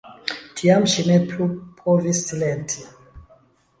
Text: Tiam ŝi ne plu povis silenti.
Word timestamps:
Tiam 0.61 0.87
ŝi 0.93 1.03
ne 1.09 1.19
plu 1.27 1.47
povis 1.83 2.23
silenti. 2.31 2.87